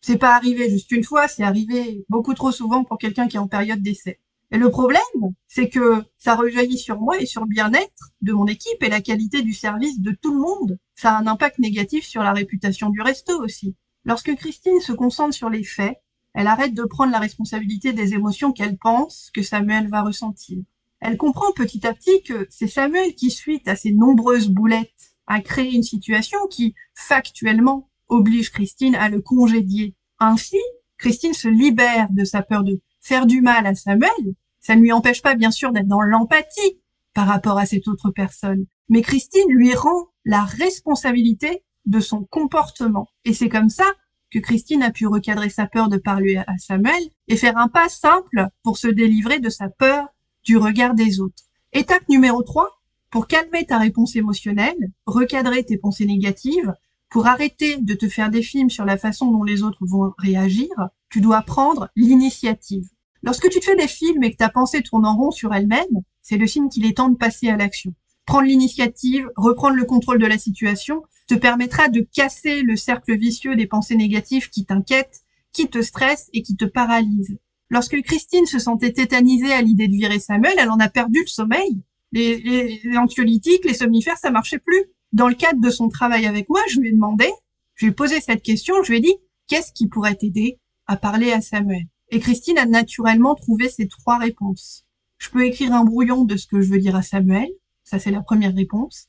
C'est 0.00 0.18
pas 0.18 0.34
arrivé 0.34 0.68
juste 0.68 0.90
une 0.90 1.04
fois, 1.04 1.28
c'est 1.28 1.44
arrivé 1.44 2.04
beaucoup 2.08 2.34
trop 2.34 2.50
souvent 2.50 2.82
pour 2.82 2.98
quelqu'un 2.98 3.28
qui 3.28 3.36
est 3.36 3.40
en 3.40 3.46
période 3.46 3.82
d'essai. 3.82 4.18
Et 4.52 4.58
le 4.58 4.70
problème, 4.70 5.00
c'est 5.48 5.70
que 5.70 6.04
ça 6.18 6.34
rejaillit 6.34 6.76
sur 6.76 7.00
moi 7.00 7.18
et 7.18 7.24
sur 7.24 7.40
le 7.40 7.48
bien-être 7.48 8.10
de 8.20 8.34
mon 8.34 8.46
équipe 8.46 8.82
et 8.82 8.90
la 8.90 9.00
qualité 9.00 9.40
du 9.40 9.54
service 9.54 9.98
de 9.98 10.12
tout 10.12 10.34
le 10.34 10.40
monde. 10.40 10.78
Ça 10.94 11.16
a 11.16 11.18
un 11.18 11.26
impact 11.26 11.58
négatif 11.58 12.04
sur 12.04 12.22
la 12.22 12.34
réputation 12.34 12.90
du 12.90 13.00
resto 13.00 13.42
aussi. 13.42 13.74
Lorsque 14.04 14.34
Christine 14.34 14.80
se 14.80 14.92
concentre 14.92 15.34
sur 15.34 15.48
les 15.48 15.64
faits, 15.64 15.96
elle 16.34 16.48
arrête 16.48 16.74
de 16.74 16.84
prendre 16.84 17.12
la 17.12 17.18
responsabilité 17.18 17.94
des 17.94 18.12
émotions 18.12 18.52
qu'elle 18.52 18.76
pense 18.76 19.30
que 19.32 19.42
Samuel 19.42 19.88
va 19.88 20.02
ressentir. 20.02 20.58
Elle 21.00 21.16
comprend 21.16 21.50
petit 21.52 21.86
à 21.86 21.94
petit 21.94 22.22
que 22.22 22.46
c'est 22.50 22.68
Samuel 22.68 23.14
qui, 23.14 23.30
suite 23.30 23.66
à 23.68 23.74
ses 23.74 23.92
nombreuses 23.92 24.50
boulettes 24.50 25.16
a 25.26 25.40
créé 25.40 25.74
une 25.74 25.82
situation 25.82 26.38
qui, 26.50 26.74
factuellement, 26.94 27.88
oblige 28.08 28.50
Christine 28.50 28.96
à 28.96 29.08
le 29.08 29.22
congédier. 29.22 29.94
Ainsi, 30.18 30.60
Christine 30.98 31.32
se 31.32 31.48
libère 31.48 32.08
de 32.10 32.24
sa 32.24 32.42
peur 32.42 32.64
de 32.64 32.80
faire 33.00 33.26
du 33.26 33.40
mal 33.40 33.66
à 33.66 33.74
Samuel. 33.74 34.34
Ça 34.62 34.76
ne 34.76 34.80
lui 34.80 34.92
empêche 34.92 35.20
pas, 35.20 35.34
bien 35.34 35.50
sûr, 35.50 35.72
d'être 35.72 35.88
dans 35.88 36.00
l'empathie 36.00 36.80
par 37.14 37.26
rapport 37.26 37.58
à 37.58 37.66
cette 37.66 37.88
autre 37.88 38.10
personne. 38.10 38.64
Mais 38.88 39.02
Christine 39.02 39.48
lui 39.48 39.74
rend 39.74 40.08
la 40.24 40.44
responsabilité 40.44 41.62
de 41.84 42.00
son 42.00 42.24
comportement. 42.24 43.08
Et 43.24 43.34
c'est 43.34 43.48
comme 43.48 43.68
ça 43.68 43.84
que 44.30 44.38
Christine 44.38 44.82
a 44.82 44.90
pu 44.90 45.06
recadrer 45.06 45.50
sa 45.50 45.66
peur 45.66 45.88
de 45.88 45.98
parler 45.98 46.36
à 46.36 46.56
Samuel 46.58 47.02
et 47.28 47.36
faire 47.36 47.58
un 47.58 47.68
pas 47.68 47.88
simple 47.88 48.46
pour 48.62 48.78
se 48.78 48.88
délivrer 48.88 49.40
de 49.40 49.50
sa 49.50 49.68
peur 49.68 50.06
du 50.44 50.56
regard 50.56 50.94
des 50.94 51.20
autres. 51.20 51.42
Étape 51.72 52.08
numéro 52.08 52.42
3, 52.42 52.68
pour 53.10 53.26
calmer 53.26 53.66
ta 53.66 53.78
réponse 53.78 54.16
émotionnelle, 54.16 54.90
recadrer 55.06 55.64
tes 55.64 55.76
pensées 55.76 56.06
négatives, 56.06 56.72
pour 57.10 57.26
arrêter 57.26 57.76
de 57.76 57.92
te 57.92 58.08
faire 58.08 58.30
des 58.30 58.42
films 58.42 58.70
sur 58.70 58.86
la 58.86 58.96
façon 58.96 59.30
dont 59.30 59.44
les 59.44 59.62
autres 59.62 59.84
vont 59.86 60.14
réagir, 60.16 60.70
tu 61.10 61.20
dois 61.20 61.42
prendre 61.42 61.90
l'initiative. 61.94 62.88
Lorsque 63.22 63.48
tu 63.48 63.60
te 63.60 63.64
fais 63.64 63.76
des 63.76 63.88
films 63.88 64.22
et 64.24 64.32
que 64.32 64.36
ta 64.36 64.48
pensée 64.48 64.82
tourne 64.82 65.06
en 65.06 65.16
rond 65.16 65.30
sur 65.30 65.54
elle-même, 65.54 66.02
c'est 66.22 66.36
le 66.36 66.46
signe 66.46 66.68
qu'il 66.68 66.86
est 66.86 66.96
temps 66.96 67.08
de 67.08 67.16
passer 67.16 67.48
à 67.48 67.56
l'action. 67.56 67.94
Prendre 68.26 68.46
l'initiative, 68.46 69.28
reprendre 69.36 69.76
le 69.76 69.84
contrôle 69.84 70.18
de 70.18 70.26
la 70.26 70.38
situation, 70.38 71.02
te 71.28 71.34
permettra 71.34 71.88
de 71.88 72.00
casser 72.00 72.62
le 72.62 72.76
cercle 72.76 73.16
vicieux 73.16 73.56
des 73.56 73.66
pensées 73.66 73.96
négatives 73.96 74.50
qui 74.50 74.64
t'inquiètent, 74.64 75.22
qui 75.52 75.68
te 75.68 75.82
stressent 75.82 76.30
et 76.32 76.42
qui 76.42 76.56
te 76.56 76.64
paralysent. 76.64 77.38
Lorsque 77.68 78.00
Christine 78.02 78.46
se 78.46 78.58
sentait 78.58 78.92
tétanisée 78.92 79.52
à 79.52 79.62
l'idée 79.62 79.88
de 79.88 79.94
virer 79.94 80.18
Samuel, 80.18 80.54
elle 80.58 80.70
en 80.70 80.78
a 80.78 80.88
perdu 80.88 81.20
le 81.20 81.28
sommeil 81.28 81.82
les, 82.12 82.36
les, 82.38 82.96
anxiolytiques, 82.96 83.64
les 83.64 83.74
somnifères, 83.74 84.18
ça 84.18 84.30
marchait 84.30 84.58
plus. 84.58 84.84
Dans 85.12 85.28
le 85.28 85.34
cadre 85.34 85.60
de 85.60 85.70
son 85.70 85.88
travail 85.88 86.26
avec 86.26 86.48
moi, 86.48 86.60
je 86.70 86.80
lui 86.80 86.88
ai 86.88 86.92
demandé, 86.92 87.28
je 87.74 87.86
lui 87.86 87.92
ai 87.92 87.94
posé 87.94 88.20
cette 88.20 88.42
question, 88.42 88.82
je 88.82 88.90
lui 88.90 88.98
ai 88.98 89.00
dit, 89.00 89.14
qu'est-ce 89.48 89.72
qui 89.72 89.88
pourrait 89.88 90.14
t'aider 90.14 90.58
à 90.86 90.96
parler 90.96 91.32
à 91.32 91.40
Samuel? 91.40 91.86
Et 92.14 92.20
Christine 92.20 92.58
a 92.58 92.66
naturellement 92.66 93.34
trouvé 93.34 93.70
ces 93.70 93.88
trois 93.88 94.18
réponses. 94.18 94.84
Je 95.16 95.30
peux 95.30 95.46
écrire 95.46 95.72
un 95.72 95.82
brouillon 95.82 96.24
de 96.24 96.36
ce 96.36 96.46
que 96.46 96.60
je 96.60 96.68
veux 96.68 96.78
dire 96.78 96.94
à 96.94 97.00
Samuel, 97.00 97.48
ça 97.84 97.98
c'est 97.98 98.10
la 98.10 98.20
première 98.20 98.54
réponse. 98.54 99.06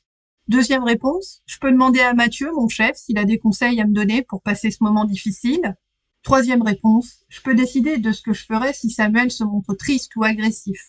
Deuxième 0.48 0.84
réponse, 0.84 1.42
je 1.44 1.58
peux 1.58 1.70
demander 1.70 2.00
à 2.00 2.14
Mathieu, 2.14 2.50
mon 2.56 2.66
chef, 2.66 2.96
s'il 2.96 3.18
a 3.18 3.26
des 3.26 3.36
conseils 3.36 3.78
à 3.78 3.86
me 3.86 3.92
donner 3.92 4.22
pour 4.22 4.40
passer 4.40 4.70
ce 4.70 4.82
moment 4.82 5.04
difficile. 5.04 5.76
Troisième 6.22 6.62
réponse, 6.62 7.26
je 7.28 7.42
peux 7.42 7.54
décider 7.54 7.98
de 7.98 8.10
ce 8.10 8.22
que 8.22 8.32
je 8.32 8.46
ferais 8.46 8.72
si 8.72 8.88
Samuel 8.88 9.30
se 9.30 9.44
montre 9.44 9.74
triste 9.74 10.16
ou 10.16 10.24
agressif. 10.24 10.80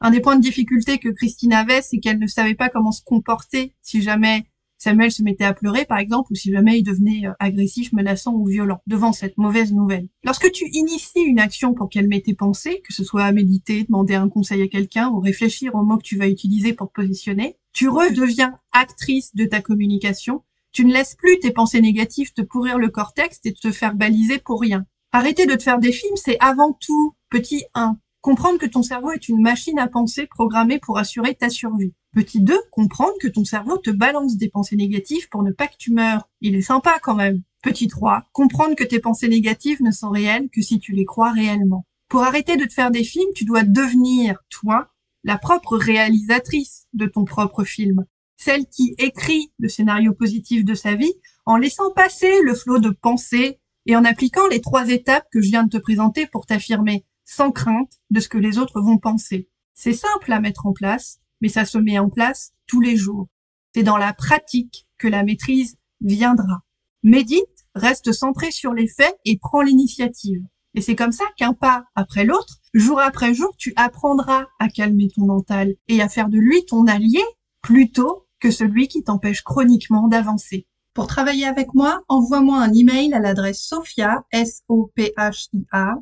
Un 0.00 0.12
des 0.12 0.20
points 0.20 0.36
de 0.36 0.42
difficulté 0.42 0.98
que 0.98 1.08
Christine 1.08 1.54
avait, 1.54 1.82
c'est 1.82 1.98
qu'elle 1.98 2.20
ne 2.20 2.28
savait 2.28 2.54
pas 2.54 2.68
comment 2.68 2.92
se 2.92 3.02
comporter 3.02 3.74
si 3.82 4.00
jamais 4.00 4.46
Samuel 4.78 5.10
se 5.10 5.22
mettait 5.22 5.44
à 5.44 5.52
pleurer, 5.52 5.84
par 5.84 5.98
exemple, 5.98 6.32
ou 6.32 6.36
si 6.36 6.52
jamais 6.52 6.78
il 6.78 6.84
devenait 6.84 7.26
euh, 7.26 7.32
agressif, 7.40 7.92
menaçant 7.92 8.32
ou 8.32 8.46
violent 8.46 8.80
devant 8.86 9.12
cette 9.12 9.36
mauvaise 9.36 9.72
nouvelle. 9.72 10.08
Lorsque 10.24 10.50
tu 10.52 10.64
inities 10.72 11.20
une 11.20 11.40
action 11.40 11.74
pour 11.74 11.88
m'ait 11.94 12.20
tes 12.20 12.34
pensées, 12.34 12.80
que 12.86 12.94
ce 12.94 13.02
soit 13.02 13.24
à 13.24 13.32
méditer, 13.32 13.82
demander 13.82 14.14
un 14.14 14.28
conseil 14.28 14.62
à 14.62 14.68
quelqu'un 14.68 15.10
ou 15.10 15.18
réfléchir 15.18 15.74
aux 15.74 15.82
mots 15.82 15.98
que 15.98 16.04
tu 16.04 16.16
vas 16.16 16.28
utiliser 16.28 16.72
pour 16.72 16.88
te 16.88 17.02
positionner, 17.02 17.56
tu 17.72 17.88
redeviens 17.88 18.58
actrice 18.72 19.34
de 19.34 19.44
ta 19.44 19.60
communication. 19.60 20.44
Tu 20.70 20.84
ne 20.84 20.92
laisses 20.92 21.16
plus 21.16 21.40
tes 21.40 21.50
pensées 21.50 21.80
négatives 21.80 22.32
te 22.32 22.42
pourrir 22.42 22.78
le 22.78 22.88
cortex 22.88 23.40
et 23.44 23.52
te 23.52 23.72
faire 23.72 23.96
baliser 23.96 24.38
pour 24.38 24.60
rien. 24.60 24.86
Arrêter 25.10 25.46
de 25.46 25.54
te 25.54 25.62
faire 25.62 25.80
des 25.80 25.92
films, 25.92 26.16
c'est 26.16 26.36
avant 26.38 26.72
tout, 26.72 27.14
petit 27.30 27.64
1, 27.74 27.98
Comprendre 28.20 28.58
que 28.58 28.66
ton 28.66 28.82
cerveau 28.82 29.12
est 29.12 29.28
une 29.28 29.40
machine 29.40 29.78
à 29.78 29.86
penser 29.86 30.26
programmée 30.26 30.80
pour 30.80 30.98
assurer 30.98 31.34
ta 31.34 31.48
survie. 31.48 31.94
Petit 32.18 32.40
2, 32.40 32.58
comprendre 32.72 33.12
que 33.20 33.28
ton 33.28 33.44
cerveau 33.44 33.78
te 33.78 33.90
balance 33.90 34.36
des 34.36 34.48
pensées 34.48 34.74
négatives 34.74 35.28
pour 35.28 35.44
ne 35.44 35.52
pas 35.52 35.68
que 35.68 35.76
tu 35.78 35.92
meurs. 35.92 36.28
Il 36.40 36.56
est 36.56 36.62
sympa 36.62 36.98
quand 37.00 37.14
même. 37.14 37.42
Petit 37.62 37.86
3, 37.86 38.24
comprendre 38.32 38.74
que 38.74 38.82
tes 38.82 38.98
pensées 38.98 39.28
négatives 39.28 39.80
ne 39.84 39.92
sont 39.92 40.10
réelles 40.10 40.48
que 40.50 40.60
si 40.60 40.80
tu 40.80 40.94
les 40.94 41.04
crois 41.04 41.30
réellement. 41.30 41.86
Pour 42.08 42.24
arrêter 42.24 42.56
de 42.56 42.64
te 42.64 42.72
faire 42.72 42.90
des 42.90 43.04
films, 43.04 43.30
tu 43.36 43.44
dois 43.44 43.62
devenir, 43.62 44.36
toi, 44.50 44.88
la 45.22 45.38
propre 45.38 45.76
réalisatrice 45.76 46.88
de 46.92 47.06
ton 47.06 47.24
propre 47.24 47.62
film. 47.62 48.04
Celle 48.36 48.66
qui 48.66 48.96
écrit 48.98 49.52
le 49.60 49.68
scénario 49.68 50.12
positif 50.12 50.64
de 50.64 50.74
sa 50.74 50.96
vie 50.96 51.14
en 51.46 51.56
laissant 51.56 51.92
passer 51.92 52.42
le 52.42 52.56
flot 52.56 52.80
de 52.80 52.90
pensées 52.90 53.60
et 53.86 53.94
en 53.94 54.04
appliquant 54.04 54.48
les 54.48 54.60
trois 54.60 54.88
étapes 54.88 55.28
que 55.30 55.40
je 55.40 55.50
viens 55.50 55.62
de 55.62 55.70
te 55.70 55.80
présenter 55.80 56.26
pour 56.26 56.46
t'affirmer 56.46 57.04
sans 57.24 57.52
crainte 57.52 57.92
de 58.10 58.18
ce 58.18 58.28
que 58.28 58.38
les 58.38 58.58
autres 58.58 58.80
vont 58.80 58.98
penser. 58.98 59.48
C'est 59.72 59.92
simple 59.92 60.32
à 60.32 60.40
mettre 60.40 60.66
en 60.66 60.72
place, 60.72 61.20
mais 61.40 61.48
ça 61.48 61.64
se 61.64 61.78
met 61.78 61.98
en 61.98 62.08
place 62.08 62.52
tous 62.66 62.80
les 62.80 62.96
jours. 62.96 63.28
C'est 63.74 63.82
dans 63.82 63.96
la 63.96 64.12
pratique 64.12 64.86
que 64.98 65.08
la 65.08 65.22
maîtrise 65.22 65.76
viendra. 66.00 66.62
Médite, 67.02 67.66
reste 67.74 68.12
centré 68.12 68.50
sur 68.50 68.72
les 68.72 68.88
faits 68.88 69.16
et 69.24 69.38
prends 69.38 69.62
l'initiative. 69.62 70.42
Et 70.74 70.80
c'est 70.80 70.96
comme 70.96 71.12
ça 71.12 71.24
qu'un 71.36 71.54
pas 71.54 71.84
après 71.94 72.24
l'autre, 72.24 72.58
jour 72.74 73.00
après 73.00 73.34
jour, 73.34 73.54
tu 73.56 73.72
apprendras 73.76 74.46
à 74.58 74.68
calmer 74.68 75.08
ton 75.14 75.26
mental 75.26 75.74
et 75.88 76.02
à 76.02 76.08
faire 76.08 76.28
de 76.28 76.38
lui 76.38 76.64
ton 76.66 76.86
allié 76.86 77.22
plutôt 77.62 78.26
que 78.40 78.50
celui 78.50 78.88
qui 78.88 79.02
t'empêche 79.02 79.42
chroniquement 79.42 80.08
d'avancer. 80.08 80.66
Pour 80.94 81.06
travailler 81.06 81.46
avec 81.46 81.74
moi, 81.74 82.02
envoie-moi 82.08 82.58
un 82.60 82.72
email 82.72 83.12
à 83.14 83.20
l'adresse 83.20 83.60
sophia, 83.60 84.24
s 84.32 84.62
o 84.68 84.90
p 84.94 85.12
h 85.16 85.48
i 85.52 85.64
a 85.70 85.94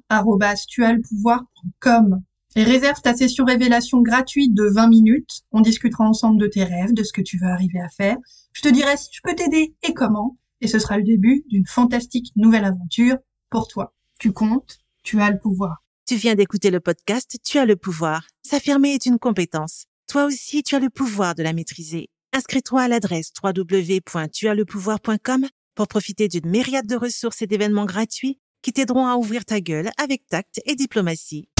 et 2.57 2.65
réserve 2.65 3.01
ta 3.03 3.15
session 3.15 3.45
révélation 3.45 4.01
gratuite 4.01 4.55
de 4.55 4.65
20 4.65 4.89
minutes. 4.89 5.43
On 5.53 5.61
discutera 5.61 6.09
ensemble 6.09 6.41
de 6.41 6.47
tes 6.47 6.65
rêves, 6.65 6.95
de 6.95 7.03
ce 7.05 7.13
que 7.13 7.21
tu 7.21 7.39
veux 7.39 7.47
arriver 7.47 7.79
à 7.79 7.89
faire. 7.89 8.17
Je 8.55 8.63
te 8.63 8.69
dirai 8.69 8.97
si 8.97 9.11
je 9.13 9.21
peux 9.23 9.35
t'aider 9.35 9.75
et 9.87 9.93
comment. 9.95 10.39
et 10.63 10.69
ce 10.69 10.79
sera 10.79 10.97
le 10.97 11.05
début 11.05 11.45
d'une 11.49 11.67
fantastique 11.67 12.33
nouvelle 12.35 12.65
aventure 12.65 13.19
pour 13.51 13.69
toi. 13.69 13.93
Tu 14.19 14.33
comptes, 14.33 14.79
tu 15.05 15.21
as 15.21 15.31
le 15.31 15.39
pouvoir. 15.39 15.85
Tu 16.07 16.17
viens 16.17 16.35
d'écouter 16.35 16.71
le 16.71 16.81
podcast 16.81 17.37
Tu 17.45 17.59
as 17.59 17.67
le 17.67 17.77
pouvoir. 17.77 18.27
S'affirmer 18.43 18.95
est 18.95 19.05
une 19.05 19.19
compétence. 19.19 19.85
Toi 20.09 20.25
aussi, 20.25 20.63
tu 20.63 20.75
as 20.75 20.81
le 20.81 20.89
pouvoir 20.89 21.35
de 21.35 21.43
la 21.43 21.53
maîtriser. 21.53 22.09
Inscris-toi 22.33 22.81
à 22.83 22.89
l'adresse 22.89 23.33
www.tuaslepouvoir.com 23.43 25.47
pour 25.75 25.89
profiter 25.89 26.29
d'une 26.29 26.49
myriade 26.49 26.87
de 26.87 26.97
ressources 26.97 27.43
et 27.43 27.47
d'événements 27.47 27.85
gratuits 27.85 28.39
qui 28.63 28.73
t'aideront 28.73 29.07
à 29.07 29.17
ouvrir 29.17 29.45
ta 29.45 29.61
gueule 29.61 29.91
avec 29.99 30.27
tact 30.27 30.63
et 30.65 30.75
diplomatie. 30.75 31.51